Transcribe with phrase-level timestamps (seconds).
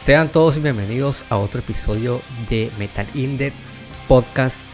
[0.00, 4.64] Sean todos bienvenidos a otro episodio de Metal Index Podcast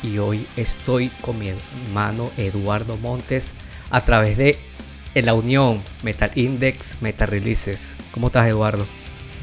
[0.00, 3.52] y hoy estoy con mi hermano Eduardo Montes
[3.90, 4.56] a través de
[5.16, 7.96] la unión Metal Index Metal Releases.
[8.12, 8.86] ¿Cómo estás Eduardo?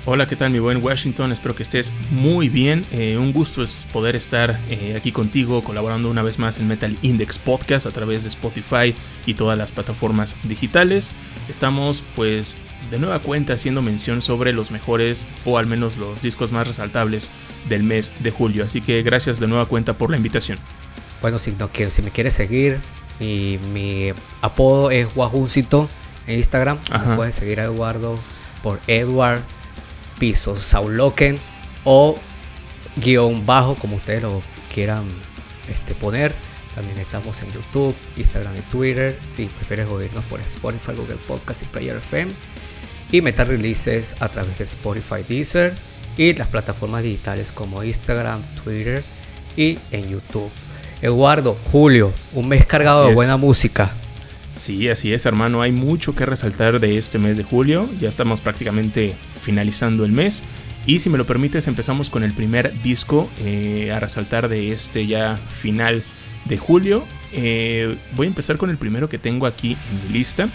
[0.06, 1.32] Hola, ¿qué tal mi buen Washington?
[1.32, 2.86] Espero que estés muy bien.
[2.92, 6.98] Eh, un gusto es poder estar eh, aquí contigo colaborando una vez más en Metal
[7.02, 8.94] Index Podcast a través de Spotify
[9.26, 11.14] y todas las plataformas digitales.
[11.48, 12.58] Estamos pues
[12.92, 17.30] de nueva cuenta haciendo mención sobre los mejores o al menos los discos más resaltables
[17.70, 18.66] del mes de julio.
[18.66, 20.58] Así que gracias de nueva cuenta por la invitación.
[21.22, 22.78] Bueno, si, no, si me quieres seguir,
[23.22, 25.88] mi, mi apodo es Guajuncito
[26.28, 26.78] en Instagram.
[27.08, 28.20] Me puedes seguir a Eduardo
[28.62, 29.42] por Edward
[30.20, 31.38] pisos Sauloken
[31.84, 32.16] o
[32.98, 34.42] guion bajo, como ustedes lo
[34.74, 35.04] quieran
[35.70, 36.34] este, poner.
[36.76, 39.18] También estamos en YouTube, Instagram y Twitter.
[39.28, 42.32] Si prefieres oírnos por Spotify, Google Podcast y Player FM.
[43.12, 45.76] Y meter releases a través de Spotify, Deezer
[46.18, 49.04] y las plataformas digitales como Instagram, Twitter
[49.56, 50.50] y en YouTube.
[51.02, 53.92] Eduardo, Julio, un mes cargado de buena música.
[54.54, 55.64] Sí, así es, hermano.
[55.64, 57.90] Hay mucho que resaltar de este mes de julio.
[58.00, 60.44] Ya estamos prácticamente finalizando el mes.
[60.86, 65.08] Y si me lo permites, empezamos con el primer disco eh, a resaltar de este
[65.08, 66.04] ya final
[66.46, 67.04] de julio.
[67.32, 70.48] Eh, voy a empezar con el primero que tengo aquí en mi lista.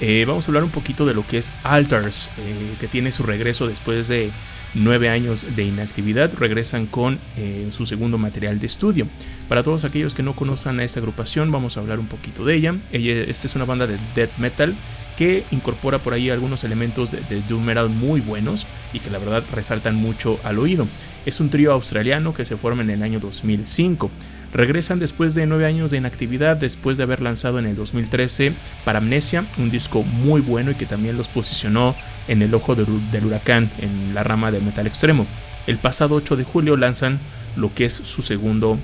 [0.00, 2.30] Eh, vamos a hablar un poquito de lo que es Altars,
[2.78, 4.30] que tiene su regreso después de
[4.74, 9.08] nueve años de inactividad, regresan con eh, su segundo material de estudio.
[9.48, 12.54] Para todos aquellos que no conozcan a esta agrupación, vamos a hablar un poquito de
[12.54, 12.76] ella.
[12.92, 14.74] ella esta es una banda de death metal
[15.16, 19.18] que incorpora por ahí algunos elementos de, de, doom metal muy buenos y que la
[19.18, 20.86] verdad resaltan mucho al oído.
[21.26, 24.10] Es un trío australiano que se forma en el año 2005.
[24.54, 28.54] Regresan después de nueve años de inactividad, después de haber lanzado en el 2013
[28.84, 31.96] Paramnesia, un disco muy bueno y que también los posicionó
[32.28, 32.86] en el ojo del,
[33.24, 35.26] huracán en la rama del metal extremo.
[35.66, 37.18] El pasado 8 de julio lanzan
[37.56, 38.78] lo que es su segundo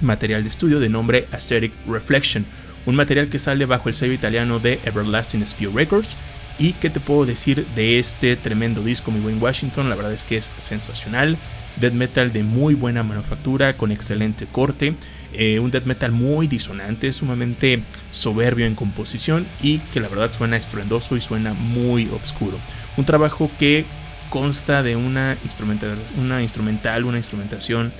[0.00, 2.46] material de estudio de nombre Aesthetic Reflection,
[2.86, 6.16] un material que sale bajo el sello italiano de Everlasting Spear Records.
[6.58, 9.88] ¿Y qué te puedo decir de este tremendo disco, mi buen Washington?
[9.88, 11.36] La verdad es que es sensacional
[11.76, 14.94] death metal de muy buena manufactura, con excelente corte,
[15.32, 20.56] eh, un death metal muy disonante, sumamente soberbio en composición y que la verdad suena
[20.56, 22.58] estruendoso y suena muy oscuro.
[22.96, 23.84] Un trabajo que
[24.30, 27.92] consta de una instrumental, una, instrumental, una instrumentación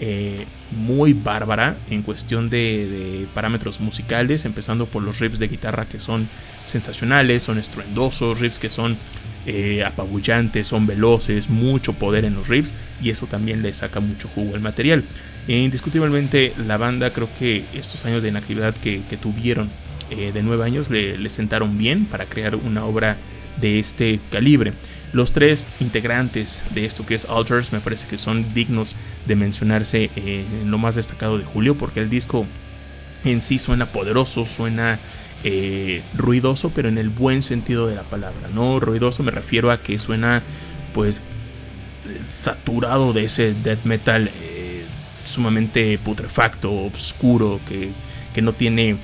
[0.00, 5.98] eh, muy bárbara en cuestión de, parámetros musicales, empezando por los riffs de guitarra que
[6.00, 6.28] son
[6.64, 8.96] sensacionales, son estruendosos, riffs que son
[9.46, 14.28] eh, apabullantes, son veloces, mucho poder en los riffs y eso también le saca mucho
[14.28, 15.04] jugo al material.
[15.48, 19.70] E indiscutiblemente la banda creo que estos años de inactividad que, tuvieron
[20.10, 23.16] eh, de nueve años le, sentaron bien para crear una obra
[23.60, 24.72] de este calibre.
[25.16, 30.10] Los tres integrantes de esto que es Alters me parece que son dignos de mencionarse
[30.14, 32.44] eh, en lo más destacado de Julio porque el disco
[33.24, 34.98] en sí suena poderoso, suena
[35.42, 38.50] eh, ruidoso, pero en el buen sentido de la palabra.
[38.52, 40.42] No ruidoso me refiero a que suena
[40.92, 41.22] pues
[42.22, 44.84] saturado de ese death metal eh,
[45.24, 47.92] sumamente putrefacto, oscuro, que,
[48.34, 48.98] que no tiene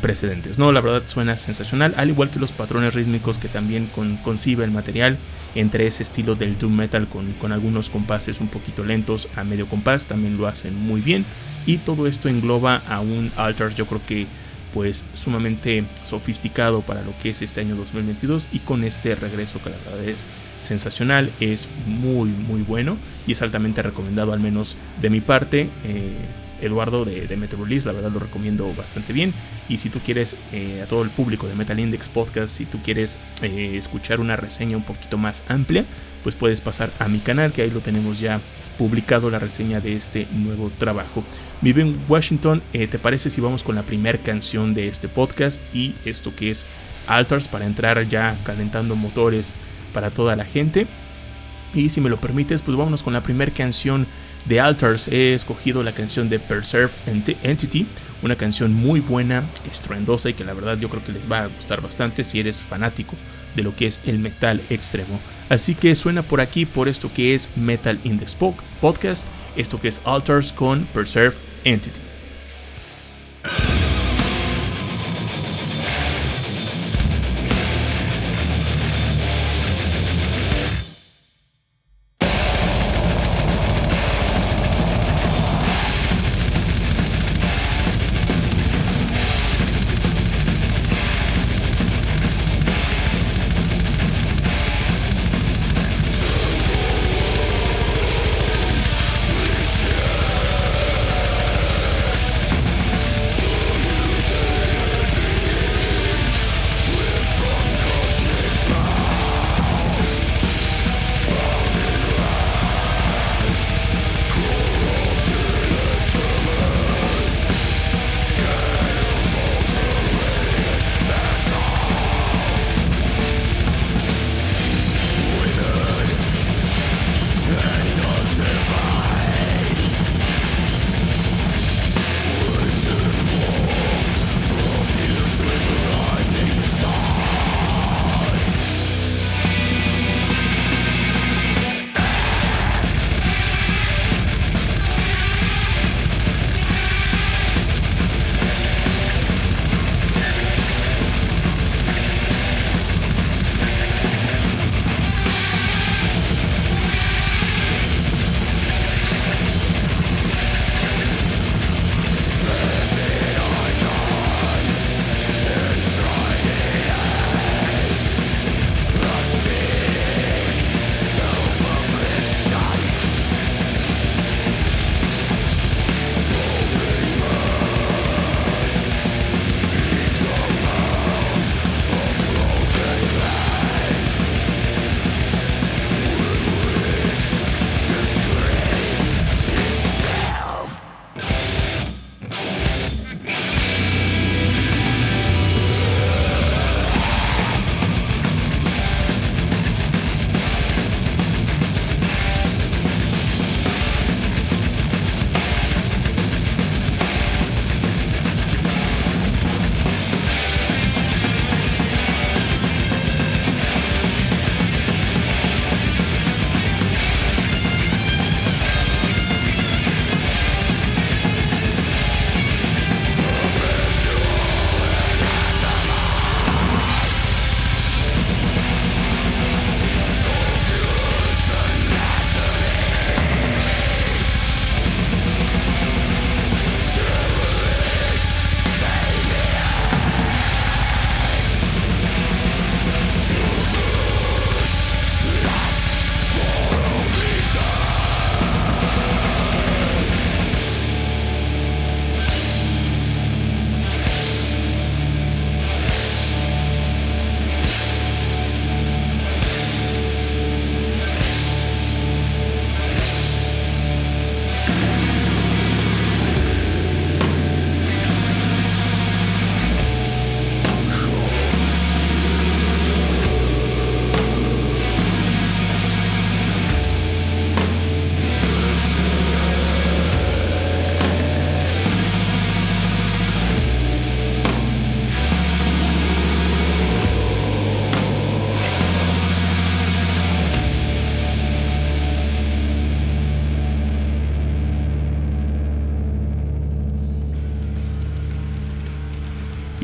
[0.00, 0.58] precedentes.
[0.58, 3.88] No, la verdad suena sensacional, al igual que los patrones rítmicos que también
[4.22, 5.18] concibe el material
[5.54, 9.68] entre ese estilo del doom metal con, con, algunos compases un poquito lentos a medio
[9.68, 11.26] compás, también lo hacen muy bien.
[11.66, 14.26] Y todo esto engloba a un Altars, yo creo que
[14.72, 19.70] pues sumamente sofisticado para lo que es este año 2022 y con este regreso que
[19.70, 20.26] la verdad es
[20.58, 25.70] sensacional, es muy muy bueno y es altamente recomendado al menos de mi parte.
[25.84, 26.12] Eh,
[26.60, 29.32] Eduardo de, de la verdad lo recomiendo bastante bien.
[29.68, 32.80] Y si tú quieres, eh, a todo el público de Metal Index Podcast, si tú
[32.82, 35.84] quieres eh, escuchar una reseña un poquito más amplia,
[36.22, 38.40] pues puedes pasar a mi canal, que ahí lo tenemos ya
[38.78, 41.24] publicado la reseña de este nuevo trabajo.
[41.60, 45.60] Mi bien Washington, eh, ¿te parece si vamos con la primera canción de este podcast
[45.74, 46.66] y esto que es
[47.06, 49.54] Altars para entrar ya calentando motores
[49.92, 50.86] para toda la gente?
[51.74, 54.06] Y si me lo permites, pues vámonos con la primera canción
[54.48, 55.08] de Altars.
[55.08, 56.92] He escogido la canción de Preserve
[57.42, 57.86] Entity,
[58.22, 61.46] una canción muy buena, estruendosa y que la verdad yo creo que les va a
[61.46, 63.14] gustar bastante si eres fanático
[63.54, 65.20] de lo que es el metal extremo.
[65.48, 68.26] Así que suena por aquí por esto que es Metal in the
[68.80, 72.17] Podcast, esto que es Altars con Preserve Entity.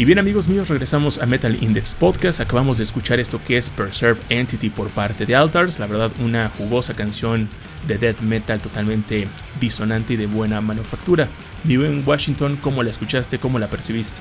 [0.04, 2.38] Bien amigos míos, regresamos a Metal Index Podcast.
[2.38, 5.78] Acabamos de escuchar esto que es Preserve Entity por parte de Altars.
[5.78, 7.48] La verdad, una jugosa canción
[7.88, 9.26] de death metal totalmente
[9.58, 11.26] disonante y de buena manufactura.
[11.62, 13.38] Vivo en Washington, ¿cómo la escuchaste?
[13.38, 14.20] ¿Cómo la percibiste?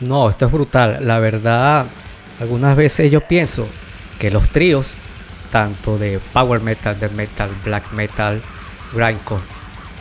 [0.00, 1.06] No, esto es brutal.
[1.06, 1.86] La verdad,
[2.40, 3.68] algunas veces yo pienso
[4.18, 4.96] que los tríos,
[5.52, 8.42] tanto de power metal, death metal, black metal,
[8.92, 9.42] grindcore,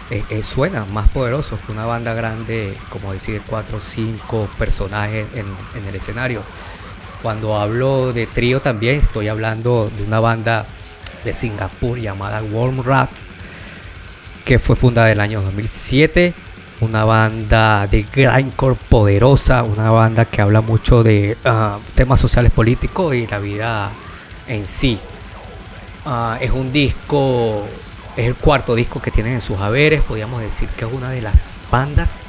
[0.09, 5.27] eh, eh, suenan más poderosos que una banda grande, como decir, cuatro o cinco personajes
[5.33, 6.41] en, el escenario.
[7.21, 10.65] Cuando hablo de trío también estoy hablando de una banda
[11.23, 13.11] de Singapur llamada Warm Rat,
[14.43, 16.33] que fue fundada en el año 2007.
[16.81, 23.15] Una banda de grindcore poderosa, una banda que habla mucho de ah, temas sociales políticos
[23.15, 23.91] y la vida
[24.47, 24.99] en sí.
[26.05, 27.65] Ah, es un disco,
[28.15, 30.01] es el cuarto disco que tienen en sus haberes.
[30.01, 32.19] Podríamos decir que es una de las bandas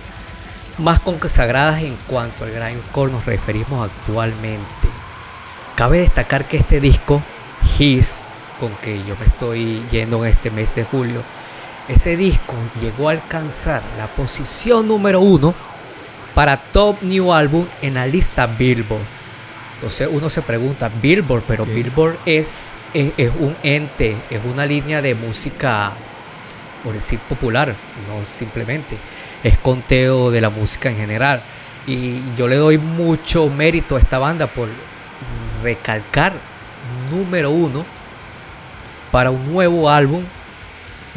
[0.79, 4.89] más consagradas en cuanto al grindcore nos referimos actualmente.
[5.77, 7.23] Cabe destacar que este disco,
[7.79, 8.27] His,
[8.59, 11.23] con que yo me estoy yendo en este mes de julio,
[11.89, 15.55] ese disco llegó a alcanzar la posición número uno
[16.35, 19.05] para Top New Album en la lista Billboard.
[19.75, 25.15] Entonces uno se pregunta, Billboard, pero Billboard es, es, un ente, es una línea de
[25.15, 25.93] música,
[26.83, 27.77] por decir popular,
[28.09, 28.99] no simplemente,
[29.43, 31.43] es conteo de la música en general.
[31.87, 34.69] Y yo le doy mucho mérito a esta banda por
[35.63, 36.33] recalcar
[37.11, 37.85] número uno
[39.11, 40.25] para un nuevo álbum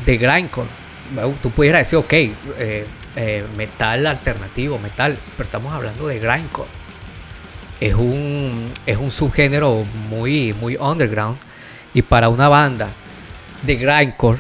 [0.06, 0.68] de grindcore.
[1.42, 2.86] Tú pudieras decir, ok, eh,
[3.16, 6.77] eh, metal alternativo, metal, pero estamos hablando de grindcore.
[7.80, 11.38] Es un, es un subgénero muy, muy underground.
[11.94, 12.90] Y para una banda
[13.64, 14.40] de grindcore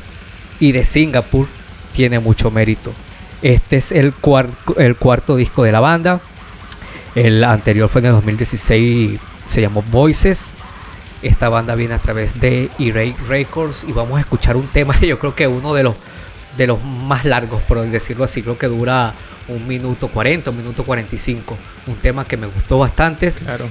[0.59, 1.47] y de Singapur
[1.93, 2.93] tiene mucho mérito.
[3.41, 4.13] Este es el,
[4.77, 6.19] el cuarto disco de la banda.
[7.15, 10.53] El anterior fue en el 2016, se llamó Voices.
[11.21, 15.17] Esta banda viene a través de E-Ray Records y vamos a escuchar un tema yo
[15.17, 15.95] creo que uno de los,
[16.57, 19.13] de los más largos, por decirlo así, creo que dura
[19.47, 21.57] un minuto 40, un minuto 45.
[21.87, 23.27] Un tema que me gustó bastante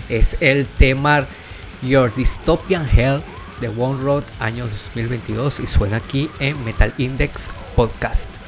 [0.08, 1.26] es el tema
[1.82, 3.22] Your Dystopian Hell
[3.60, 8.45] de One Road año 2022 y suena aquí en Metal Index Podcast.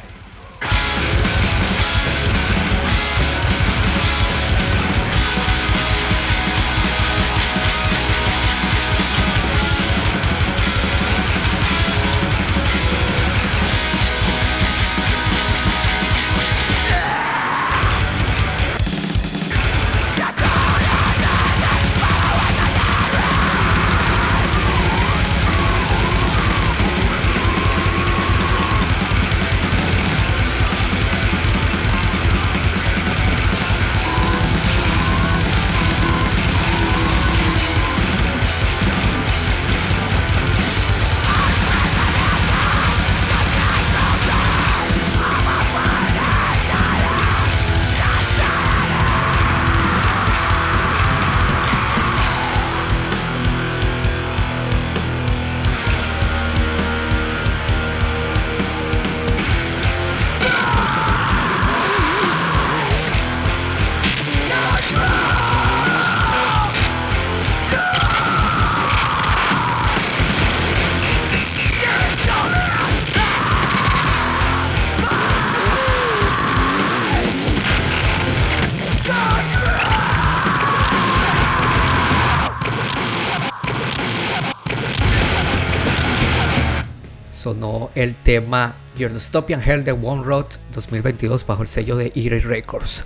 [87.98, 93.02] El tema Your Dystopian Hell de One Road 2022 bajo el sello de Eerie Records.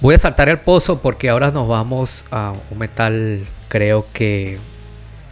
[0.00, 4.58] Voy a saltar el pozo porque ahora nos vamos a un metal, creo que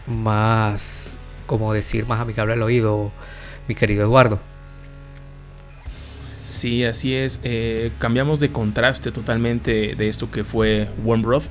[0.06, 3.10] más, como decir, más amigable al oído,
[3.66, 4.38] mi querido Eduardo.
[6.44, 7.40] Sí, así es.
[7.42, 11.42] Eh, cambiamos de contraste totalmente de esto que fue One Road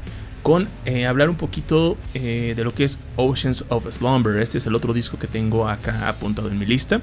[0.43, 4.38] con eh, hablar un poquito eh, de lo que es Oceans of Slumber.
[4.41, 7.01] Este es el otro disco que tengo acá apuntado en mi lista.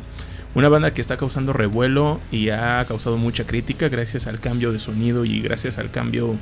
[0.55, 4.79] Una banda que está causando revuelo y ha causado mucha crítica gracias al cambio de
[4.79, 6.39] sonido y gracias al cambio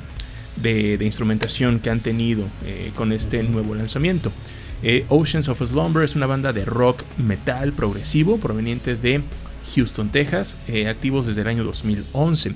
[0.55, 4.31] de, instrumentación que han tenido eh, con este nuevo lanzamiento.
[5.09, 9.23] Oceans of Slumber es una banda de rock metal progresivo proveniente de
[9.73, 12.53] Houston, Texas, activos desde el año 2011.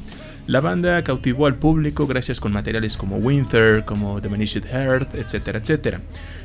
[0.50, 5.60] La banda cautivó al público gracias con materiales como Winter, como The Manished Heart, etcétera,
[5.60, 6.02] etcétera.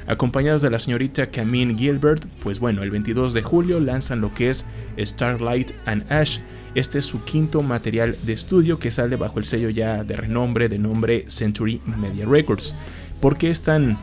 [0.07, 4.51] Acompañados de la señorita Camille Gilbert, pues bueno, el 22 de julio lanzan lo que
[4.51, 4.67] es
[4.99, 6.41] Starlight and Ash.
[6.75, 10.69] Este es su quinto material de estudio que sale bajo el sello ya de renombre
[10.69, 12.75] de nombre Century Media Records.
[13.23, 13.97] ¿Por qué es tan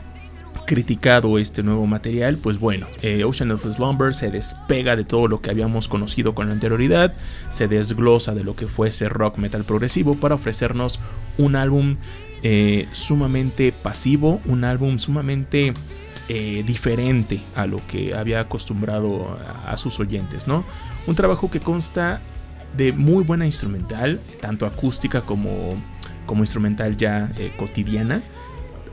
[0.66, 5.42] criticado este nuevo material, pues bueno, eh, Ocean of Slumber se despega de todo lo
[5.42, 7.14] que habíamos conocido con anterioridad,
[7.50, 11.00] se desglosa de lo que fuese rock metal progresivo para ofrecernos
[11.38, 11.98] un álbum
[12.44, 15.74] eh, sumamente pasivo, un álbum sumamente
[16.30, 20.64] eh, diferente a lo que había acostumbrado a, sus oyentes, ¿no?
[21.08, 22.22] Un trabajo que consta
[22.78, 25.76] de muy buena instrumental, tanto acústica como,
[26.26, 28.24] como instrumental ya cotidiana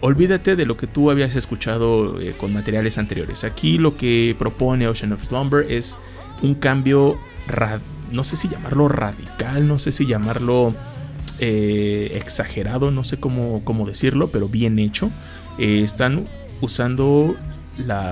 [0.01, 3.45] olvídate de lo que tú habías escuchado eh, con materiales anteriores.
[3.45, 5.99] Aquí lo que propone Ocean of Slumber es
[6.43, 7.19] un cambio,
[8.13, 10.75] no sé si llamarlo radical, no sé si llamarlo
[11.41, 15.11] eh, exagerado, no sé cómo, cómo, decirlo, pero bien hecho.
[15.59, 16.29] Eh, están
[16.61, 17.37] usando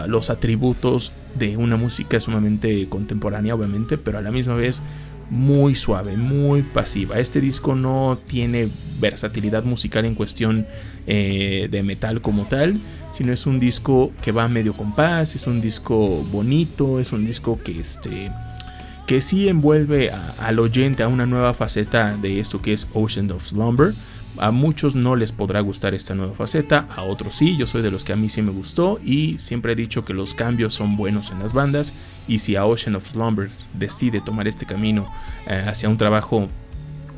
[0.07, 4.83] los atributos de una música sumamente contemporánea, obviamente, pero a la misma vez
[5.31, 7.19] muy suave, muy pasiva.
[7.19, 8.69] Este disco no tiene
[9.01, 10.67] versatilidad musical en cuestión
[11.07, 12.79] eh, de metal como tal,
[13.11, 17.59] sino es un disco que va medio compás, es un disco bonito, es un disco
[17.63, 18.31] que este
[19.07, 23.47] que sí envuelve al oyente a una nueva faceta de esto que es Ocean of
[23.47, 23.95] Slumber
[24.39, 27.91] a muchos no les podrá gustar esta nueva faceta, a otros sí, yo soy de
[27.91, 30.97] los que a mí sí me gustó y siempre he dicho que los cambios son
[30.97, 31.95] buenos en las bandas
[32.29, 35.11] y si Ocean of Slumber decide tomar este camino
[35.47, 36.49] eh, hacia un trabajo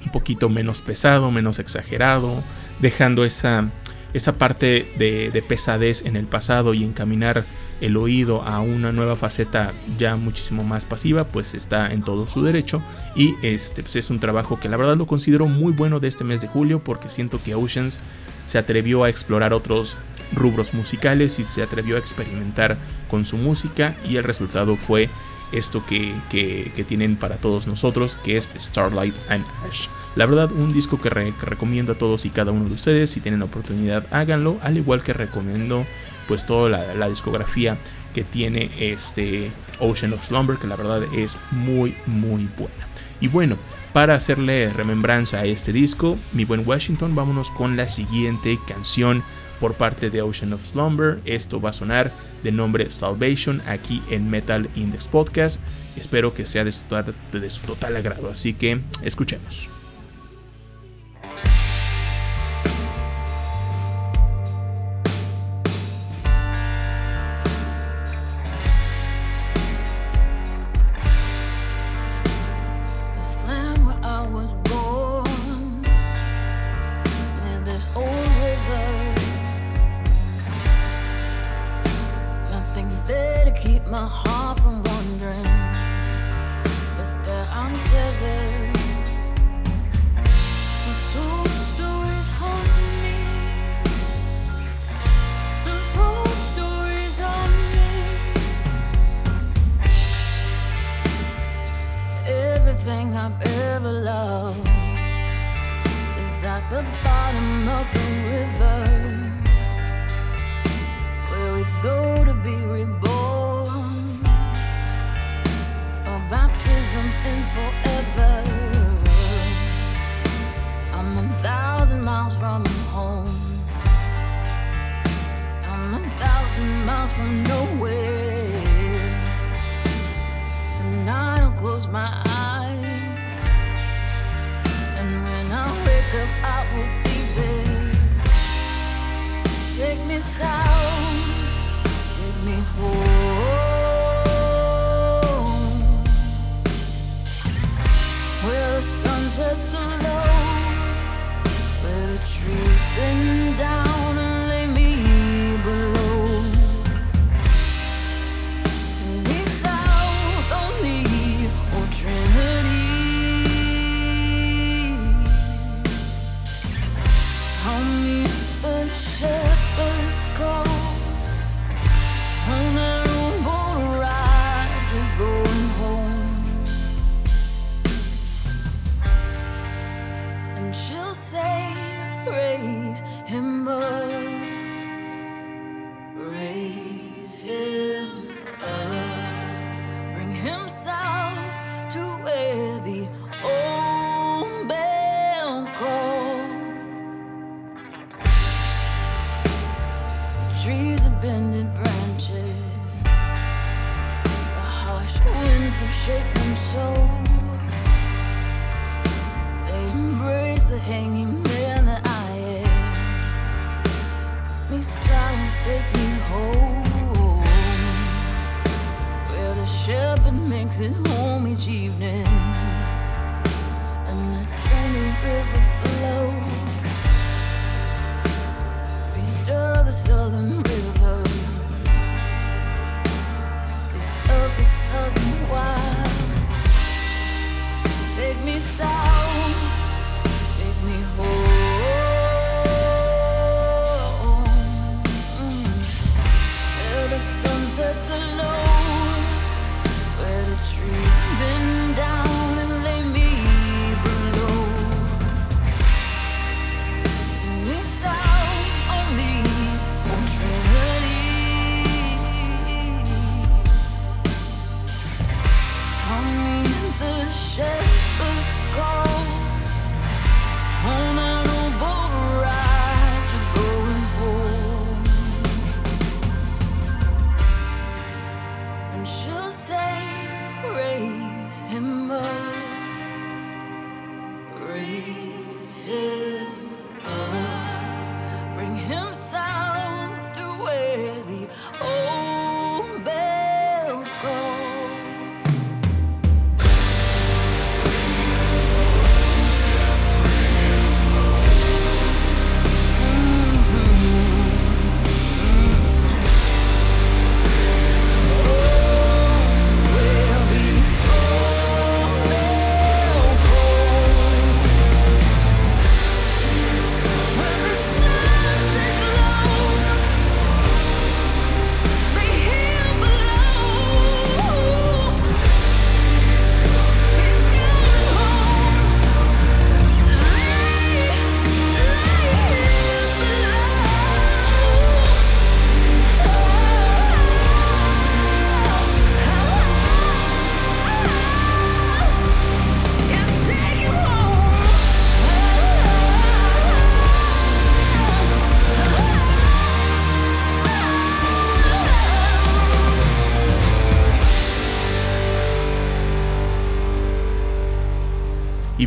[0.05, 2.43] un poquito menos pesado, menos exagerado,
[2.81, 3.69] dejando esa
[4.15, 7.45] esa parte de, pesadez en el pasado y encaminar
[7.81, 12.43] el oído a una nueva faceta ya muchísimo más pasiva, pues está en todo su
[12.43, 12.83] derecho.
[13.15, 16.25] Y este pues es un trabajo que la verdad lo considero muy bueno de este
[16.25, 18.01] mes de julio porque siento que Oceans
[18.45, 19.99] se atrevió a explorar otros
[20.33, 22.77] rubros musicales y se atrevió a experimentar
[23.11, 25.09] con su música y el resultado fue
[25.53, 26.15] esto que,
[26.87, 29.89] tienen para todos nosotros, que es Starlight and Ash.
[30.15, 33.41] La verdad, un disco que, recomiendo a todos y cada uno de ustedes, si tienen
[33.41, 35.87] la oportunidad, háganlo, al igual que recomiendo
[36.29, 37.79] pues toda la, discografía
[38.15, 42.87] que tiene este Ocean of Slumber, que la verdad es muy muy buena.
[43.21, 43.57] Y bueno,
[43.93, 49.25] para hacerle remembranza a este disco, mi buen Washington, vámonos con la siguiente canción
[49.59, 51.21] por parte de Ocean of Slumber.
[51.25, 52.13] Esto va a sonar
[52.45, 55.61] de nombre Salvation aquí en Metal Index Podcast.
[55.97, 56.85] Espero que sea de su,
[57.33, 59.69] de su total agrado, así que escuchemos.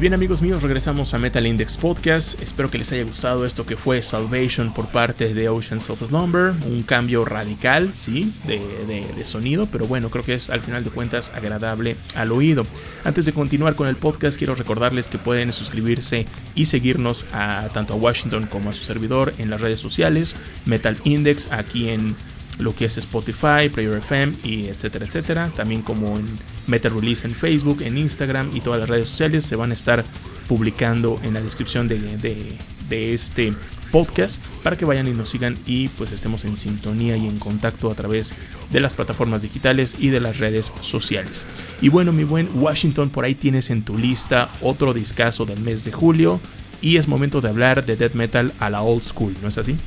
[0.02, 2.42] Bien amigos míos, regresamos a Metal Index Podcast.
[2.42, 6.54] Espero que les haya gustado esto que fue Salvation por parte de Oceans of Slumber.
[6.66, 11.32] Un cambio radical, sí, de, sonido, pero bueno, creo que es al final de cuentas
[11.36, 12.66] agradable al oído.
[13.04, 17.26] Antes de continuar con el podcast, quiero recordarles que pueden suscribirse y seguirnos
[17.72, 20.36] tanto a Washington como a su servidor en las redes sociales,
[20.66, 22.16] Metal Index, aquí en
[22.58, 25.52] lo que es Spotify, Player FM y etcétera, etcétera.
[25.56, 26.40] También como en
[26.72, 30.04] Meta Release en Facebook, en Instagram y todas las redes sociales se van a estar
[30.48, 32.58] publicando en la descripción de,
[32.90, 33.54] este
[33.92, 37.90] podcast para que vayan y nos sigan y pues estemos en sintonía y en contacto
[37.90, 38.36] a través
[38.70, 41.46] de las plataformas digitales y de las redes sociales.
[41.82, 45.86] Y bueno, mi buen Washington, por ahí tienes en tu lista otro discazo del mes
[45.86, 46.42] de julio
[46.82, 49.78] y es momento de hablar de death metal a la old school, ¿no es así?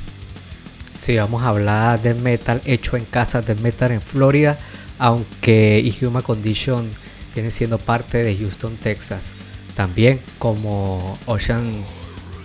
[0.97, 4.57] Sí, vamos a hablar de metal hecho en casa, de metal en Florida,
[4.99, 6.89] aunque Inhuman Condition
[7.33, 9.33] viene siendo parte de Houston, Texas,
[9.75, 11.83] también como Ocean,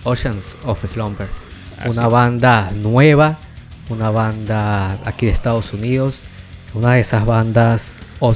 [0.03, 1.27] Oceans of Slumber,
[1.85, 3.37] una banda nueva,
[3.89, 6.23] una banda aquí de Estados Unidos,
[6.73, 7.95] una de esas bandas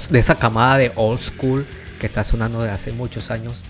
[0.09, 1.65] de esa camada de old school
[1.99, 3.61] que está sonando de hace muchos años,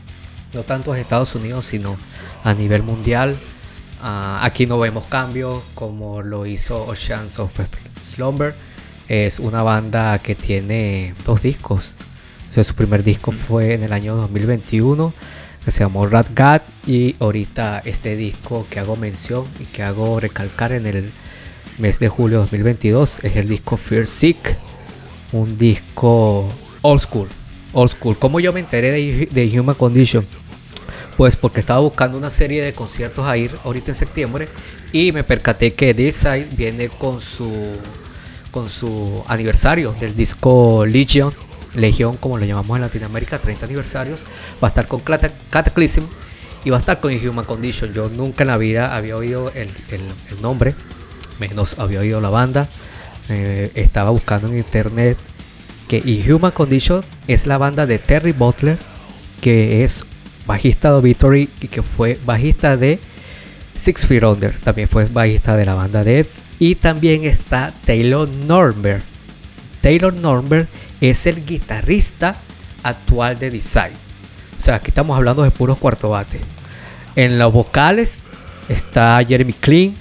[0.53, 1.97] no tanto en Estados Unidos, sino
[2.43, 3.37] a nivel mundial.
[4.01, 7.59] Ah, aquí no vemos cambios como lo hizo Oceans of
[8.01, 8.55] Slumber.
[9.07, 11.95] Es una banda que tiene dos discos.
[12.51, 15.13] su primer disco fue en el año 2021
[15.65, 20.19] que se llamó Rat God y ahorita este disco que hago mención y que hago
[20.19, 21.11] recalcar en el
[21.79, 24.55] mes de julio 2022 es el disco Fear Sick,
[25.31, 26.47] un disco
[26.83, 27.27] old school,
[27.73, 28.17] old school.
[28.17, 30.25] Como yo me enteré de, de Human Condition?
[31.17, 34.47] Pues porque estaba buscando una serie de conciertos a ir ahorita en septiembre
[34.91, 37.51] y me percaté que Deicide viene con su
[38.55, 41.33] con su aniversario del disco Legion,
[41.73, 44.21] Legión como lo llamamos en Latinoamérica, 30 aniversarios,
[44.63, 46.05] va a estar con Cataclysm
[46.63, 47.93] y va a estar con Inhuman Condition.
[47.93, 49.67] Yo nunca en la vida había oído el,
[50.41, 50.73] nombre,
[51.37, 52.69] menos había oído la banda.
[53.27, 55.17] Eh, estaba buscando en internet
[55.89, 58.77] que Inhuman Condition es la banda de Terry Butler,
[59.41, 60.05] que es
[60.45, 62.99] bajista de Victory y que fue bajista de
[63.75, 64.57] Six Feet Under.
[64.61, 66.44] También fue bajista de la banda Death.
[66.59, 69.03] Y también está Taylor Norberg.
[69.81, 70.67] Taylor Norberg
[71.01, 72.37] es el guitarrista
[72.83, 73.93] actual de Design.
[74.57, 76.39] O sea, aquí estamos hablando de puros cuarto bate.
[77.15, 78.19] En los vocales
[78.69, 79.93] está Jeremy Clean,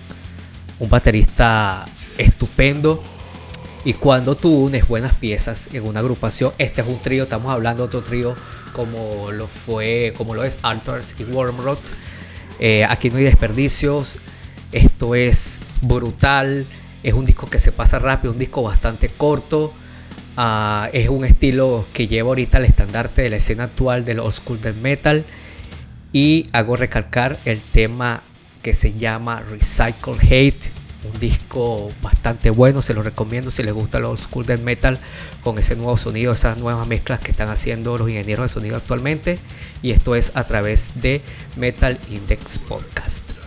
[0.78, 1.86] un baterista
[2.18, 3.02] estupendo.
[3.84, 7.82] Y cuando tú unes buenas piezas en una agrupación, este es un trío, estamos hablando
[7.82, 8.34] de otro trío
[8.72, 11.78] como lo fue, como lo es Altars y Wormrot.
[12.60, 14.16] Eh, aquí no hay desperdicios,
[14.74, 16.66] esto es brutal,
[17.04, 19.72] es un disco que se pasa rápido, un disco bastante corto.
[20.36, 24.32] Ah, es un estilo que lleva ahorita el estandarte de la escena actual del old
[24.32, 25.24] school del metal.
[26.12, 28.22] Y hago recalcar el tema
[28.62, 30.70] que se llama Recycle Hate.
[31.12, 34.98] Un disco bastante bueno, se lo recomiendo si les gusta el old school del metal
[35.42, 39.38] con ese nuevo sonido, esas nuevas mezclas que están haciendo los ingenieros de sonido actualmente.
[39.82, 41.22] Y esto es a través de
[41.56, 43.43] Metal Index Podcast.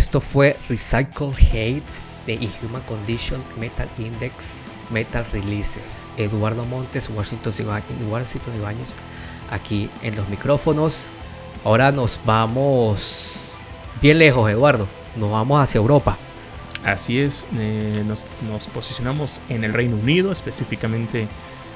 [0.00, 6.08] Esto fue Recycle Hate de Inhuman Condition Metal Index Metal Releases.
[6.16, 7.52] Eduardo Montes, Washington
[8.56, 8.96] Ibáñez,
[9.50, 11.08] aquí en los micrófonos.
[11.64, 13.58] Ahora nos vamos
[14.00, 14.88] bien lejos, Eduardo.
[15.16, 16.16] Nos vamos hacia Europa.
[16.82, 21.28] Así es, eh, nos, nos, posicionamos en el Reino Unido, específicamente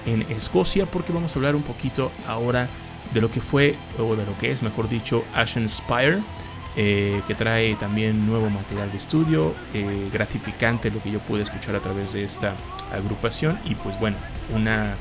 [0.07, 2.71] en Escocia, porque vamos a hablar un poquito ahora
[3.13, 6.23] de lo que fue, o de lo que es, mejor dicho, Ashen Spire
[6.77, 11.77] eh, que trae también nuevo material de estudio, eh, gratificante lo que yo pude escuchar
[11.77, 12.55] a través de esta
[12.93, 14.17] agrupación y pues bueno,
[14.53, 14.95] una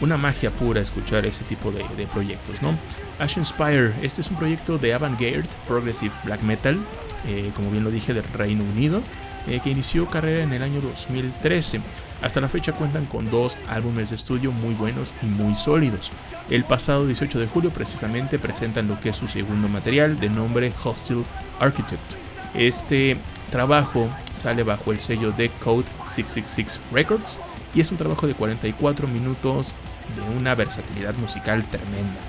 [0.00, 2.78] una magia pura escuchar ese tipo de, proyectos, ¿no?
[3.18, 6.78] Ash Inspire, este es un proyecto de avant-garde, progressive black metal,
[7.26, 9.02] eh, como bien lo dije, del Reino Unido,
[9.46, 11.80] eh, que inició carrera en el año 2013.
[12.22, 16.12] Hasta la fecha cuentan con dos álbumes de estudio muy buenos y muy sólidos.
[16.50, 20.72] El pasado 18 de julio precisamente presentan lo que es su segundo material de nombre
[20.82, 21.24] Hostile
[21.60, 22.14] Architect.
[22.54, 23.16] Este
[23.50, 27.38] trabajo sale bajo el sello de Code 666 Records
[27.74, 29.74] y es un trabajo de 44 minutos
[30.16, 32.20] de una versatilidad musical tremenda.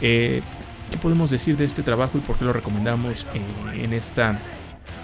[0.00, 0.42] Eh,
[0.90, 4.38] ¿Qué podemos decir de este trabajo y por qué lo recomendamos eh, en esta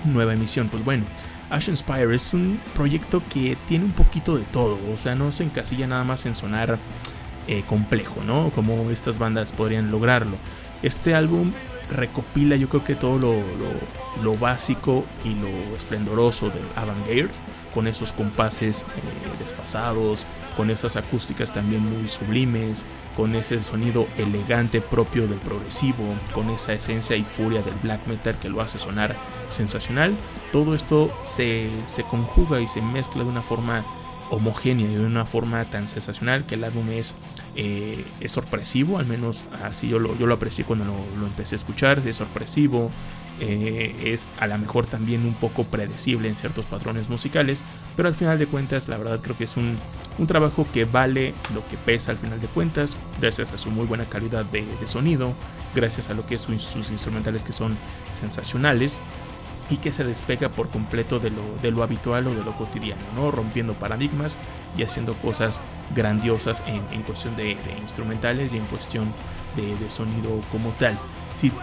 [0.05, 0.68] nueva emisión?
[0.68, 1.05] Pues bueno,
[1.51, 5.45] Ash Inspire es un proyecto que tiene un poquito de todo, o sea, no se
[5.45, 6.79] encasilla nada más en sonar
[7.49, 8.51] eh, complejo, ¿no?
[8.51, 10.37] Como estas bandas podrían lograrlo.
[10.83, 11.53] Este álbum
[11.91, 17.33] recopila yo creo que todo lo, básico y lo esplendoroso del avant-garde
[17.75, 22.87] con esos compases eh, desfasados, con esas acústicas también muy sublimes,
[23.17, 28.39] con ese sonido elegante propio del progresivo, con esa esencia y furia del black metal
[28.39, 29.17] que lo hace sonar
[29.49, 30.15] sensacional.
[30.53, 33.85] Todo esto se, se conjuga y se mezcla de una forma
[34.31, 37.14] homogénea y de una forma tan sensacional que el álbum es,
[37.57, 41.57] eh, es sorpresivo, al menos así yo lo, yo lo aprecié cuando lo, empecé a
[41.57, 42.90] escuchar, es sorpresivo,
[43.40, 47.64] eh, es a lo mejor también un poco predecible en ciertos patrones musicales,
[47.97, 49.79] pero al final de cuentas la verdad creo que es un,
[50.27, 54.09] trabajo que vale lo que pesa al final de cuentas, gracias a su muy buena
[54.09, 55.35] calidad de, sonido,
[55.75, 57.79] gracias a lo que es sus instrumentales que son
[58.11, 59.01] sensacionales
[59.71, 63.03] y que se despega por completo de lo, de lo habitual o de lo cotidiano,
[63.15, 63.31] ¿no?
[63.31, 64.39] rompiendo paradigmas
[64.77, 65.61] y haciendo cosas
[65.95, 69.13] grandiosas en, cuestión de, instrumentales y en cuestión
[69.57, 70.99] de, de sonido como tal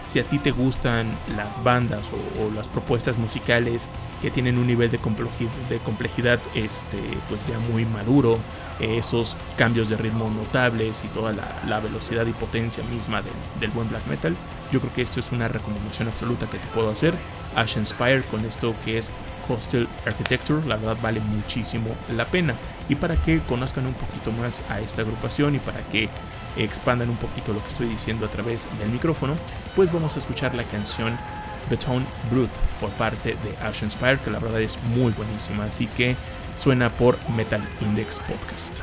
[0.05, 2.05] si, a ti te gustan las bandas
[2.39, 3.89] o, las propuestas musicales
[4.21, 6.97] que tienen un nivel de complejidad, de complejidad este,
[7.29, 8.39] pues ya muy maduro,
[8.79, 14.07] esos cambios de ritmo notables y toda la, velocidad y potencia misma del, buen black
[14.07, 14.35] metal,
[14.71, 17.13] yo creo que esto es una recomendación absoluta que te puedo hacer.
[17.57, 19.11] Ash Inspire con esto que es
[19.49, 22.55] Hostel Architecture, la verdad vale muchísimo la pena.
[22.87, 26.09] Y para que conozcan un poquito más a esta agrupación y para que
[26.55, 29.37] expandan un poquito lo que estoy diciendo a través del micrófono,
[29.75, 31.17] pues vamos a escuchar la canción
[31.69, 36.15] Beton Bruth por parte de Ash Inspire, que la verdad es muy buenísima, así que
[36.55, 38.81] suena por Metal Index Podcast.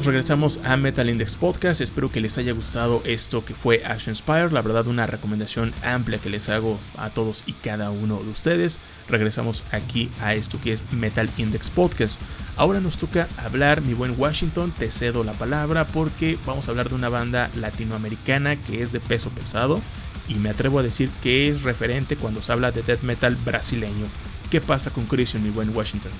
[0.00, 1.82] Regresamos a Metal Index Podcast.
[1.82, 4.50] Espero que les haya gustado esto que fue Action Spire.
[4.50, 8.80] La verdad, una recomendación amplia que les hago a todos y cada uno de ustedes.
[9.08, 12.22] Regresamos aquí a esto que es Metal Index Podcast.
[12.56, 16.88] Ahora nos toca hablar, mi buen Washington, te cedo la palabra porque vamos a hablar
[16.88, 19.80] de una banda latinoamericana que es de peso pesado
[20.26, 24.06] y me atrevo a decir que es referente cuando se habla de death metal brasileño.
[24.50, 26.12] ¿Qué pasa con Crisium, mi buen Washington?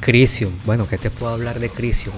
[0.00, 2.14] Crisium, bueno, ¿qué te puedo hablar de Crisium?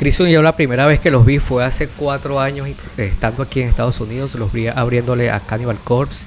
[0.00, 3.68] Crisium yo la primera vez que los vi fue hace cuatro años, estando aquí en
[3.68, 6.24] Estados Unidos, los vi abriéndole a Cannibal Corpse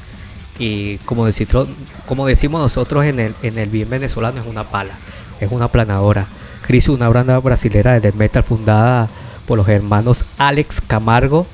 [0.60, 4.94] y como, decimos nosotros en el, en el bien venezolano es una pala,
[5.40, 6.28] es una planadora.
[6.62, 9.10] Crisium, una banda brasilera de death metal fundada
[9.48, 11.48] por los hermanos Alex Camargo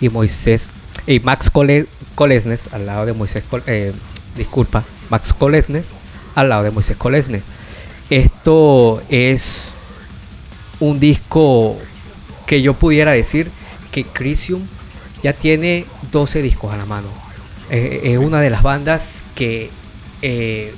[0.00, 0.70] y Moisés
[1.06, 3.92] y Max Cole- Colesnes al lado de Moisés Col- eh,
[4.34, 5.90] disculpa Max Colesnes
[6.34, 7.42] al lado de Moisés Colesnes
[8.10, 9.72] esto es
[10.80, 11.76] un disco
[12.46, 13.50] que yo pudiera decir
[13.92, 14.62] que Crisium
[15.22, 17.08] ya tiene 12 discos a la mano.
[17.70, 19.70] Eh, Es una de las bandas que,
[20.22, 20.74] eh,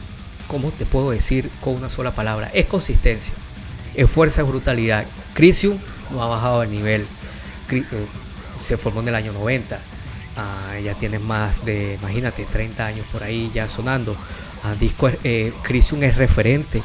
[0.47, 2.51] ¿cómo te puedo decir con una sola palabra?
[2.55, 3.35] Es consistencia,
[3.95, 5.05] es fuerza, es brutalidad.
[5.35, 5.77] Crisium
[6.11, 7.05] no ha bajado de nivel.
[7.69, 8.07] Cri- eh,
[8.63, 9.81] se formó en el año 90.
[10.37, 14.17] Ah, ya tiene más de, imagínate, 30 años por ahí ya sonando.
[14.63, 16.81] Ah, disco, eh, Crisium es referente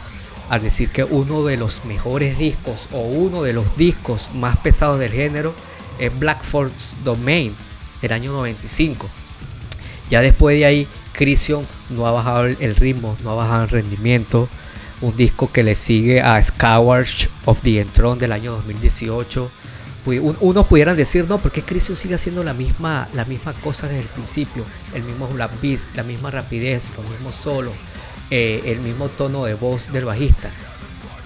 [0.53, 4.99] al decir que uno de los mejores discos o uno de los discos más pesados
[4.99, 5.53] del género
[5.99, 7.55] es Black Force Domain
[8.01, 9.09] del año 95.
[10.09, 14.47] Ya después de ahí, Crisium no ha bajado el- ritmo, no ha bajado el rendimiento.
[15.01, 19.51] Un disco que le sigue a Scourge of the Enthroned del año 2018.
[20.05, 23.87] Pu- un- Unos pudieran decir, no, porque Crisium sigue haciendo la misma, la misma cosa
[23.87, 24.65] desde el principio.
[24.93, 27.73] El mismo Black Beast, la misma rapidez, los mismos solos,
[28.35, 30.49] eh, el mismo tono de voz del bajista.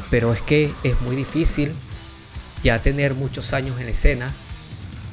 [0.09, 1.71] Pero es que es muy difícil
[2.63, 4.33] ya tener muchos años en la escena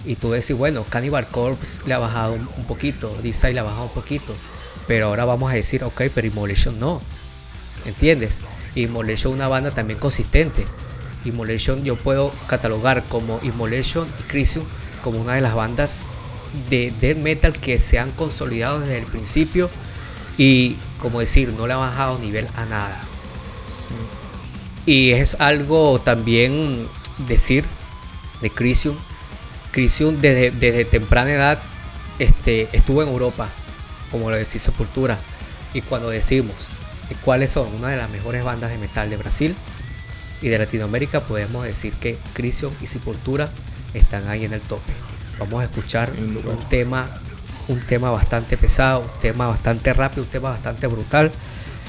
[0.04, 3.84] y tú decís, bueno, Cannibal Corpse le ha bajado un, poquito, Deicide le ha bajado
[3.84, 4.34] un poquito,
[4.88, 7.00] pero ahora vamos a decir, ok, pero Immolation no,
[7.84, 8.40] ¿entiendes?
[8.74, 10.66] Immolation una banda también consistente,
[11.24, 14.64] Immolation yo puedo catalogar como Immolation y Crisium
[15.00, 16.06] como una de las bandas
[16.70, 19.70] de death metal que se han consolidado desde el principio
[20.36, 23.00] y como decir, no le ha bajado nivel a nada.
[24.86, 26.88] Y es algo también
[27.26, 27.64] decir
[28.40, 28.96] de Crisium.
[29.70, 31.62] Crisium desde, desde temprana edad
[32.18, 33.48] este, estuvo en Europa,
[34.10, 35.18] como lo decía Sepultura.
[35.72, 36.70] Y cuando decimos
[37.24, 39.54] cuáles son una de las mejores bandas de metal de Brasil
[40.42, 43.50] y de Latinoamérica, podemos decir que Crisium y Sepultura
[43.94, 44.92] están ahí en el tope.
[45.38, 47.08] Vamos a escuchar un tema,
[47.68, 51.32] un tema bastante pesado, un tema bastante rápido, un tema bastante brutal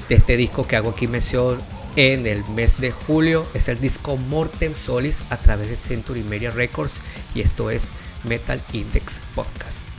[0.10, 1.60] de este disco que hago aquí mención
[1.96, 3.46] en el mes de julio.
[3.54, 7.02] Es el disco Mortem Solis a través de Century Media Records
[7.34, 7.92] y esto es
[8.24, 9.95] Metal Index Podcast.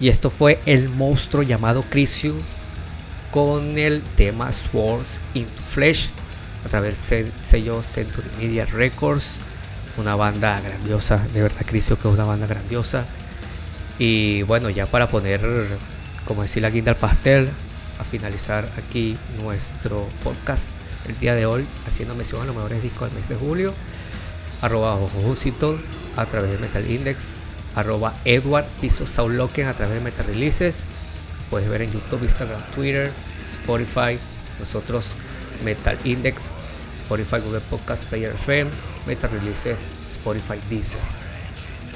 [0.00, 2.40] Y esto fue el monstruo llamado Crisium
[3.30, 6.10] con el tema Swords into Flesh
[6.64, 9.40] a través del sello Century Media Records.
[9.98, 13.06] Una banda grandiosa, de verdad Crisium que es una banda grandiosa.
[13.98, 15.40] Y bueno, ya para poner,
[16.24, 17.50] como decir, la guinda al pastel,
[17.98, 20.70] a finalizar aquí nuestro podcast
[21.06, 23.74] el día de hoy, haciendo mención a los mejores discos del mes de julio,
[24.62, 24.98] arroba
[26.16, 27.36] a través de Metal Index,
[27.74, 30.86] arroba Edward Piso Sauloken a través de Metal Releases.
[31.50, 33.12] Puedes ver en YouTube, Instagram, Twitter,
[33.44, 34.18] Spotify,
[34.58, 35.16] nosotros
[35.64, 36.52] Metal Index,
[36.94, 38.70] Spotify, Google Podcast, Player FM,
[39.06, 41.00] Metal Releases, Spotify, Deezer.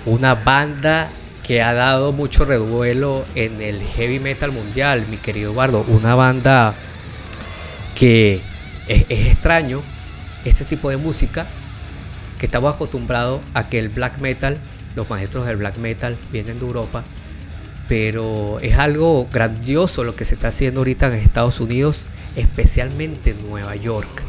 [0.06, 1.08] Una banda
[1.42, 5.84] que ha dado mucho revuelo en el heavy metal mundial, mi querido Eduardo.
[5.88, 6.74] Una banda
[7.94, 8.40] que
[8.88, 9.82] es extraño,
[10.44, 11.46] este tipo de música,
[12.38, 14.58] que estamos acostumbrados a que el black metal
[14.94, 17.04] los maestros del black metal vienen de Europa,
[17.88, 23.48] pero es algo grandioso lo que se está haciendo ahorita en Estados Unidos, especialmente en
[23.48, 24.22] Nueva York.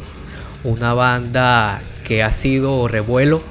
[0.64, 3.42] Una banda que ha sido revuelo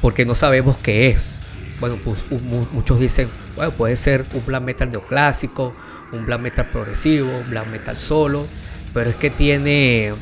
[0.00, 1.38] porque no sabemos qué es.
[1.80, 2.26] Bueno, pues
[2.72, 5.74] muchos dicen, bueno, puede ser un black metal neoclásico,
[6.12, 8.46] un black metal progresivo, un black metal solo,
[8.92, 10.12] pero es que tiene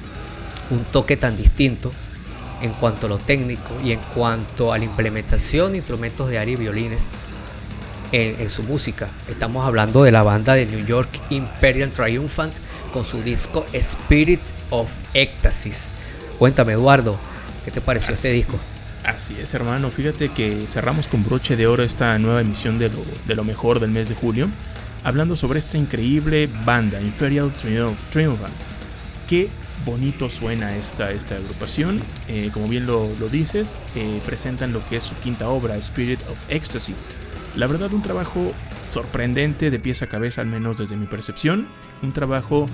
[0.70, 1.92] un toque tan distinto
[2.64, 6.52] en cuanto a lo técnico y en cuanto a la implementación de instrumentos de aire
[6.52, 7.10] y violines
[8.10, 9.10] en, su música.
[9.28, 12.54] Estamos hablando de la banda de New York Imperial Triumphant
[12.90, 14.40] con su disco Spirit
[14.70, 15.72] of Ecstasy.
[16.38, 17.18] Cuéntame, Eduardo,
[17.66, 18.58] ¿qué te pareció este disco?
[19.04, 19.90] Así es, hermano.
[19.90, 23.78] Fíjate que cerramos con broche de oro esta nueva emisión de lo, de lo mejor
[23.78, 24.48] del mes de julio,
[25.02, 27.52] hablando sobre esta increíble banda, Imperial
[28.10, 28.54] Triumphant,
[29.28, 29.50] que
[29.84, 32.00] bonito suena esta, esta agrupación.
[32.28, 36.38] Eh, como bien lo, dices, eh, presentan lo que es su quinta obra, Spirit of
[36.48, 36.94] Ecstasy.
[37.56, 38.52] La verdad, un trabajo
[38.84, 41.68] sorprendente de pieza a cabeza, al menos desde mi percepción.
[42.02, 42.66] Un trabajo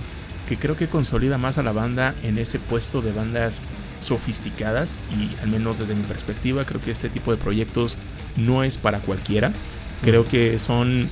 [0.48, 3.60] que creo que consolida más a la banda en ese puesto de bandas
[4.00, 7.98] sofisticadas y al menos desde mi perspectiva creo que este tipo de proyectos
[8.36, 9.52] no es para cualquiera.
[10.02, 11.08] Creo que son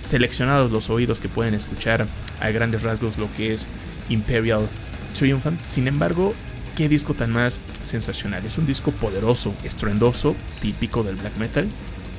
[0.00, 2.06] seleccionados los oídos que pueden escuchar
[2.40, 3.68] a grandes rasgos lo que es
[4.08, 4.68] Imperial
[5.12, 5.62] Triumphant.
[5.64, 6.34] Sin embargo,
[6.74, 8.44] qué disco tan más sensacional.
[8.46, 11.68] Es un disco poderoso, estruendoso, típico del black metal.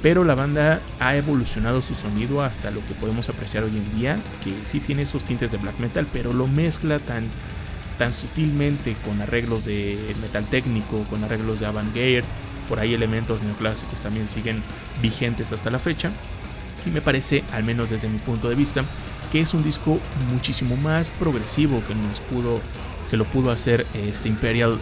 [0.02, 4.20] Pero la banda ha evolucionado su sonido hasta lo que podemos apreciar hoy en día,
[4.44, 7.30] que sí tiene esos tintes de black metal, pero lo mezcla tan,
[7.98, 12.26] tan sutilmente con arreglos de metal técnico, con arreglos de avant-garde,
[12.68, 14.62] por ahí elementos neoclásicos también siguen
[15.02, 16.12] vigentes hasta la fecha.
[16.86, 18.84] Y me parece, al menos desde mi punto de vista,
[19.34, 20.00] que es un disco
[20.32, 22.62] muchísimo más progresivo que nos pudo
[23.10, 24.78] que lo pudo hacer este Imperial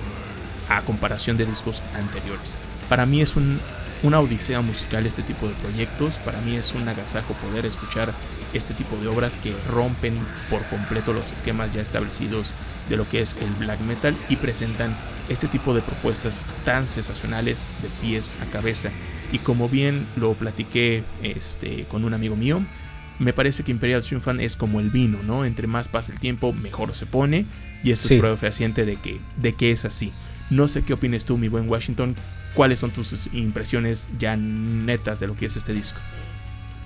[0.68, 2.58] a comparación de discos anteriores.
[2.90, 3.62] Para mí es un,
[4.04, 8.14] una odisea musical este tipo de proyectos, para mí es un agasajo poder escuchar
[8.54, 10.18] este tipo de obras que rompen
[10.50, 12.52] por completo los esquemas ya establecidos
[12.90, 14.94] de lo que es el black metal y presentan
[15.30, 18.90] este tipo de propuestas tan sensacionales de pies a cabeza.
[19.32, 22.66] Y como bien lo platiqué este, con un amigo mío,
[23.22, 25.46] me parece que Imperial Triumphant es como el vino, ¿no?
[25.46, 27.46] Entre más pasa el tiempo, mejor se pone.
[27.84, 30.12] Y esto es prueba fehaciente de que, de que es así.
[30.50, 32.16] No sé qué opines tú, mi buen Washington.
[32.56, 36.00] ¿Cuáles son tus impresiones ya netas de lo que es este disco?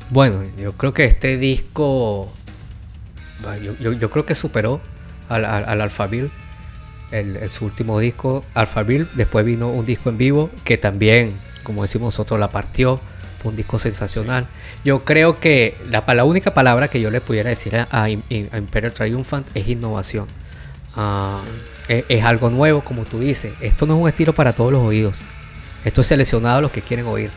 [0.10, 2.34] Bueno, yo creo que este disco.
[3.80, 4.82] Yo, creo que superó
[5.30, 6.32] al, al, Alphaville.
[7.12, 9.08] El, su último disco, Alphaville.
[9.14, 11.32] Después vino un disco en vivo que también,
[11.64, 13.00] como decimos nosotros, la partió
[13.50, 14.48] un disco sensacional.
[14.84, 19.48] Yo creo que la, la, única palabra que yo le pudiera decir a, Imperial Triumphant
[19.56, 20.28] es innovación.
[20.96, 21.44] Ah,
[21.88, 23.54] es, algo nuevo, como tú dices.
[23.62, 25.24] Esto no es un estilo para todos los oídos.
[25.84, 27.30] Esto es seleccionado a los que quieren oír.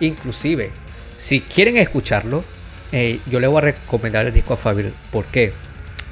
[0.00, 0.70] Inclusive,
[1.16, 2.44] si quieren escucharlo,
[2.92, 4.92] eh, yo le voy a recomendar el disco a Fabil.
[5.10, 5.52] ¿Por qué?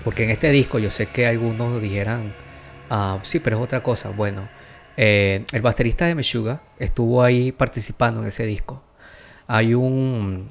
[0.05, 2.35] Porque en este disco yo sé que algunos dijeran,
[2.91, 4.11] ah, sí, pero es otra cosa.
[4.11, 4.49] Bueno,
[4.97, 8.86] eh, el baterista de Meshuga estuvo ahí participando en ese disco
[9.47, 10.51] hay un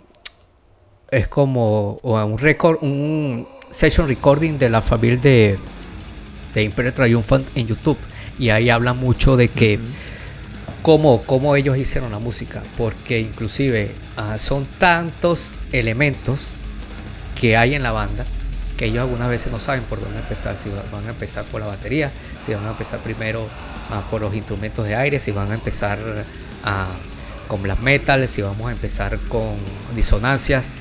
[1.11, 5.59] es como un record un session recording de la familia de
[6.55, 7.97] de Imperial Triumphant en YouTube.
[8.39, 9.79] Y ahí habla mucho de que
[10.81, 16.49] cómo, ellos hicieron la música porque inclusive ah, son tantos elementos
[17.39, 18.25] que hay en la banda
[18.77, 21.67] que ellos algunas veces no saben por dónde empezar, si van a empezar por la
[21.67, 23.47] batería, si van a empezar primero
[23.89, 25.97] ah, por los instrumentos de aire, si van a empezar
[26.63, 26.87] a
[27.47, 29.55] con black metal, si vamos a empezar con
[29.95, 30.73] disonancias.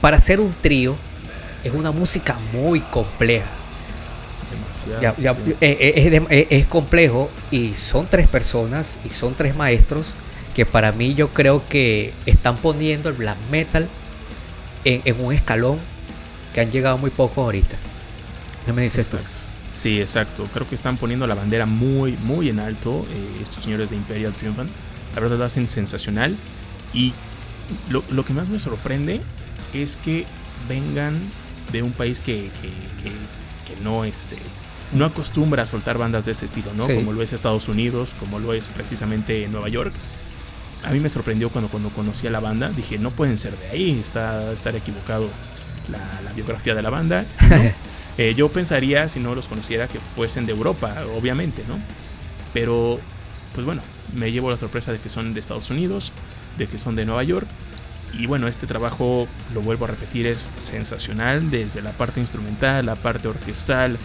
[0.00, 0.96] para hacer un trío
[1.64, 3.46] es una música muy compleja.
[5.60, 10.14] es, complejo y son tres personas y son tres maestros
[10.54, 13.88] que para mí yo creo que están poniendo el black metal
[14.84, 15.78] en, un escalón
[16.54, 17.76] que han llegado muy poco ahorita.
[18.64, 19.33] ¿Qué me dices exacto.
[19.74, 20.48] Sí, exacto.
[20.52, 24.32] Creo que están poniendo la bandera muy, muy en alto eh, estos señores de Imperial
[24.32, 24.70] Triumphant.
[25.16, 26.36] La verdad lo hacen sensacional.
[26.92, 27.12] Y
[27.90, 29.20] lo, lo, que más me sorprende
[29.72, 30.26] es que
[30.68, 31.18] vengan
[31.72, 32.70] de un país que, que,
[33.66, 34.36] que, no, este,
[34.92, 36.86] no acostumbra a soltar bandas de este estilo, ¿no?
[36.86, 39.92] Como lo es Estados Unidos, como lo es precisamente Nueva York.
[40.84, 42.68] A mí me sorprendió cuando, cuando conocí a la banda.
[42.68, 45.28] Dije, no pueden ser de ahí, está estar equivocado
[45.88, 47.26] la, la biografía de la banda.
[48.16, 51.78] Eh, yo pensaría, si no los conociera, que fuesen de Europa, obviamente, ¿no?
[52.52, 53.00] Pero,
[53.54, 53.82] pues bueno,
[54.14, 56.12] me llevo la sorpresa de que son de Estados Unidos,
[56.56, 57.48] de que son de Nueva York.
[58.12, 62.94] Y bueno, este trabajo, lo vuelvo a repetir, es sensacional, desde la parte instrumental, la
[62.94, 63.98] parte orquestal,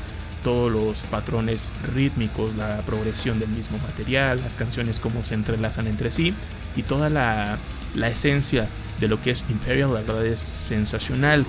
[0.44, 6.12] todos los patrones rítmicos, la progresión del mismo material, las canciones cómo se entrelazan entre
[6.12, 6.34] sí
[6.76, 7.58] y toda la,
[7.94, 11.46] la esencia de lo que es Imperial, la verdad es sensacional.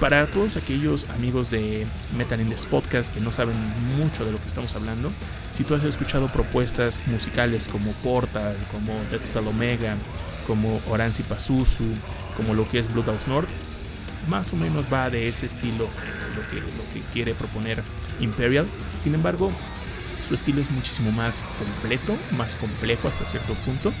[0.00, 1.86] Para todos aquellos amigos de
[2.16, 3.56] Metal Index Podcast que no saben
[3.96, 5.10] mucho de lo que estamos hablando,
[5.52, 9.96] si tú has escuchado propuestas musicales como Portal, como Dead Omega,
[10.46, 11.84] como Oranzi Pazuzu,
[12.36, 13.48] como lo que es Blood House North,
[14.28, 15.88] más o menos va de ese estilo eh,
[16.36, 17.82] lo, que, lo que quiere proponer
[18.20, 18.66] Imperial.
[18.96, 19.50] Sin embargo,
[20.26, 23.92] su estilo es muchísimo más completo, más complejo hasta cierto punto,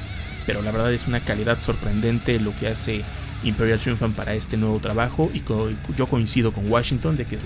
[0.46, 3.04] pero la verdad es una calidad sorprendente lo que hace
[3.44, 5.42] Imperial Triumphant para este nuevo trabajo y
[5.96, 7.38] yo coincido con Washington de que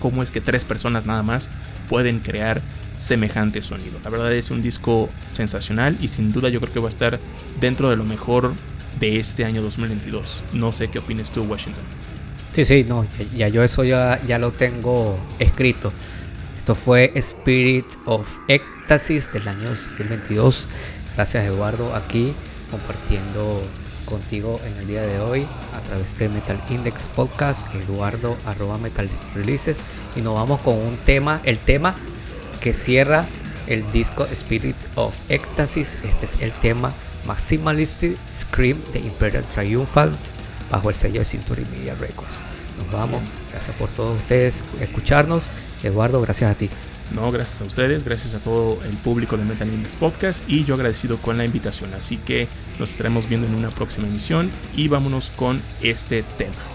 [0.00, 1.50] cómo es que tres personas nada más
[1.88, 2.60] pueden crear
[2.94, 3.98] semejante sonido.
[4.04, 7.18] La verdad es un disco sensacional y sin duda yo creo que va a estar
[7.60, 8.54] dentro de lo mejor
[9.00, 10.44] de este año 2022.
[10.52, 11.84] No sé qué opinas tú, Washington.
[12.52, 15.92] Sí, sí, no, ya, yo eso ya, ya lo tengo escrito.
[16.56, 20.68] Esto fue Spirit of Ecstasy del año 2022.
[21.16, 22.32] Gracias Eduardo aquí
[22.70, 23.62] compartiendo
[24.04, 29.08] contigo en el día de hoy a través de Metal Index Podcast, Eduardo arroba Metal
[29.34, 29.82] Releases
[30.16, 31.94] y nos vamos con un tema, el tema
[32.60, 33.26] que cierra
[33.66, 35.80] el disco Spirit of Ecstasy.
[35.80, 36.92] Este es el tema
[37.26, 40.18] Maximalistic Scream de Imperial Triumphant
[40.70, 42.42] bajo el sello de Century Media Records.
[42.78, 45.50] Nos vamos, gracias por todos ustedes escucharnos.
[45.82, 46.70] Eduardo, gracias a ti.
[47.12, 51.18] No, gracias a ustedes, gracias a todo el público de Metal Podcast y yo agradecido
[51.18, 51.94] con la invitación.
[51.94, 52.48] Así que
[52.78, 56.73] nos estaremos viendo en una próxima emisión y vámonos con este tema.